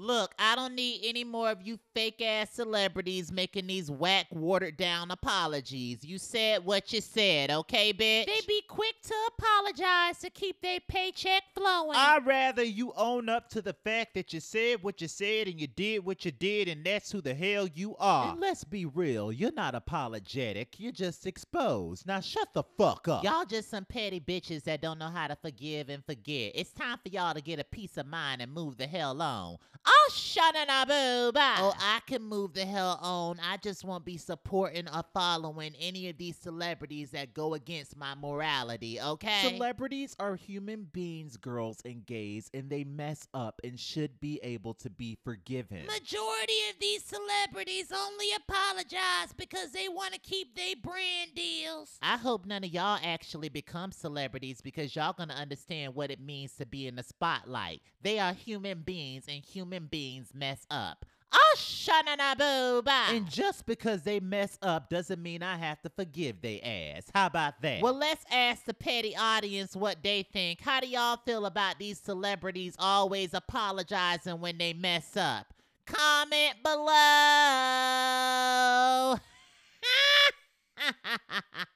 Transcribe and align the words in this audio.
Look, 0.00 0.34
I 0.38 0.56
don't 0.56 0.74
need 0.74 1.02
any 1.04 1.24
more 1.24 1.50
of 1.50 1.60
you 1.60 1.78
fake 1.94 2.22
ass 2.22 2.52
celebrities 2.52 3.30
making 3.30 3.66
these 3.66 3.90
whack, 3.90 4.28
watered 4.30 4.78
down 4.78 5.10
apologies. 5.10 6.02
You 6.02 6.16
said 6.16 6.64
what 6.64 6.90
you 6.90 7.02
said, 7.02 7.50
okay, 7.50 7.92
bitch? 7.92 8.24
They 8.24 8.40
be 8.48 8.62
quick 8.66 8.94
to 9.02 9.14
apologize 9.36 10.16
to 10.20 10.30
keep 10.30 10.62
their 10.62 10.80
paycheck 10.88 11.42
flowing. 11.54 11.98
I'd 11.98 12.24
rather 12.24 12.64
you 12.64 12.94
own 12.96 13.28
up 13.28 13.50
to 13.50 13.60
the 13.60 13.74
fact 13.74 14.14
that 14.14 14.32
you 14.32 14.40
said 14.40 14.82
what 14.82 15.02
you 15.02 15.08
said 15.08 15.48
and 15.48 15.60
you 15.60 15.66
did 15.66 16.02
what 16.02 16.24
you 16.24 16.30
did, 16.30 16.68
and 16.68 16.82
that's 16.82 17.12
who 17.12 17.20
the 17.20 17.34
hell 17.34 17.66
you 17.66 17.94
are. 17.98 18.32
And 18.32 18.40
let's 18.40 18.64
be 18.64 18.86
real, 18.86 19.30
you're 19.30 19.52
not 19.52 19.74
apologetic, 19.74 20.80
you're 20.80 20.92
just 20.92 21.26
exposed. 21.26 22.06
Now 22.06 22.20
shut 22.20 22.48
the 22.54 22.62
fuck 22.78 23.06
up. 23.06 23.22
Y'all 23.22 23.44
just 23.44 23.68
some 23.68 23.84
petty 23.84 24.18
bitches 24.18 24.64
that 24.64 24.80
don't 24.80 24.98
know 24.98 25.10
how 25.10 25.26
to 25.26 25.36
forgive 25.36 25.90
and 25.90 26.02
forget. 26.06 26.52
It's 26.54 26.72
time 26.72 26.96
for 27.02 27.10
y'all 27.10 27.34
to 27.34 27.42
get 27.42 27.58
a 27.58 27.64
peace 27.64 27.98
of 27.98 28.06
mind 28.06 28.40
and 28.40 28.50
move 28.50 28.78
the 28.78 28.86
hell 28.86 29.20
on. 29.20 29.58
Oh, 30.08 31.32
bye. 31.32 31.56
Oh, 31.58 31.74
I 31.78 32.00
can 32.06 32.22
move 32.22 32.54
the 32.54 32.64
hell 32.64 32.98
on. 33.02 33.38
I 33.40 33.56
just 33.56 33.84
won't 33.84 34.04
be 34.04 34.16
supporting 34.16 34.88
or 34.88 35.02
following 35.12 35.74
any 35.80 36.08
of 36.08 36.18
these 36.18 36.36
celebrities 36.36 37.10
that 37.10 37.34
go 37.34 37.54
against 37.54 37.96
my 37.96 38.14
morality, 38.14 39.00
okay? 39.00 39.42
Celebrities 39.42 40.16
are 40.18 40.36
human 40.36 40.88
beings, 40.92 41.36
girls 41.36 41.78
and 41.84 42.04
gays, 42.06 42.50
and 42.54 42.70
they 42.70 42.84
mess 42.84 43.26
up 43.34 43.60
and 43.64 43.78
should 43.78 44.20
be 44.20 44.40
able 44.42 44.74
to 44.74 44.90
be 44.90 45.18
forgiven. 45.24 45.86
Majority 45.86 46.58
of 46.70 46.78
these 46.80 47.04
celebrities 47.04 47.92
only 47.94 48.26
apologize 48.36 49.32
because 49.36 49.72
they 49.72 49.88
want 49.88 50.14
to 50.14 50.20
keep 50.20 50.56
their 50.56 50.74
brand 50.82 51.34
deals. 51.34 51.98
I 52.02 52.16
hope 52.16 52.46
none 52.46 52.64
of 52.64 52.70
y'all 52.70 52.98
actually 53.02 53.48
become 53.48 53.92
celebrities 53.92 54.60
because 54.60 54.94
y'all 54.96 55.12
gonna 55.12 55.34
understand 55.34 55.94
what 55.94 56.10
it 56.10 56.20
means 56.20 56.54
to 56.56 56.66
be 56.66 56.86
in 56.86 56.96
the 56.96 57.02
spotlight. 57.02 57.82
They 58.02 58.18
are 58.18 58.32
human 58.32 58.80
beings 58.80 59.24
and 59.28 59.44
human 59.44 59.86
beings 59.90 60.30
mess 60.34 60.66
up. 60.70 61.04
And 63.14 63.30
just 63.30 63.66
because 63.66 64.02
they 64.02 64.18
mess 64.20 64.58
up 64.62 64.90
doesn't 64.90 65.22
mean 65.22 65.42
I 65.42 65.56
have 65.56 65.80
to 65.82 65.90
forgive 65.90 66.40
they 66.42 66.60
ass. 66.60 67.04
How 67.14 67.26
about 67.26 67.62
that? 67.62 67.82
Well, 67.82 67.94
let's 67.94 68.24
ask 68.32 68.64
the 68.64 68.74
petty 68.74 69.16
audience 69.16 69.76
what 69.76 70.02
they 70.02 70.24
think. 70.24 70.60
How 70.60 70.80
do 70.80 70.88
y'all 70.88 71.18
feel 71.24 71.46
about 71.46 71.78
these 71.78 72.00
celebrities 72.00 72.74
always 72.78 73.32
apologizing 73.34 74.40
when 74.40 74.58
they 74.58 74.72
mess 74.72 75.16
up? 75.16 75.46
Comment 75.86 76.54
below. 76.62 76.86